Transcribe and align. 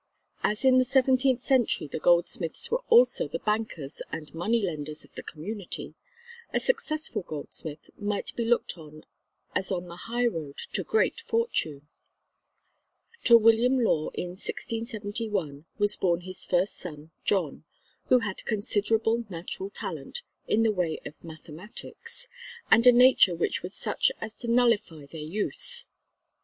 As 0.41 0.65
in 0.65 0.79
the 0.79 0.83
seventeenth 0.83 1.43
century 1.43 1.85
the 1.87 1.99
goldsmiths 1.99 2.71
were 2.71 2.81
also 2.89 3.27
the 3.27 3.37
bankers 3.37 4.01
and 4.11 4.33
moneylenders 4.33 5.03
of 5.05 5.13
the 5.13 5.21
community, 5.21 5.93
a 6.51 6.59
successful 6.59 7.21
goldsmith 7.21 7.91
might 7.99 8.35
be 8.35 8.43
looked 8.43 8.79
on 8.79 9.03
as 9.53 9.71
on 9.71 9.85
the 9.89 9.95
highroad 10.07 10.57
to 10.73 10.83
great 10.83 11.19
fortune. 11.19 11.87
To 13.25 13.37
William 13.37 13.77
Law 13.79 14.09
in 14.15 14.29
1671 14.29 15.65
was 15.77 15.97
born 15.97 16.21
his 16.21 16.47
first 16.47 16.77
son 16.77 17.11
John, 17.23 17.65
who 18.07 18.21
had 18.21 18.43
considerable 18.45 19.25
natural 19.29 19.69
talent 19.69 20.23
in 20.47 20.63
the 20.63 20.71
way 20.73 20.99
of 21.05 21.23
mathematics 21.23 22.27
and 22.71 22.87
a 22.87 22.91
nature 22.91 23.35
which 23.35 23.61
was 23.61 23.75
such 23.75 24.11
as 24.19 24.35
to 24.37 24.47
nullify 24.47 25.05
their 25.05 25.21
use. 25.21 25.85